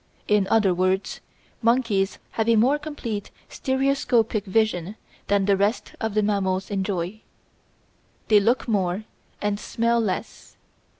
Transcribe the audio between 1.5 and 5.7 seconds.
monkeys have a more complete stereoscopic vision than the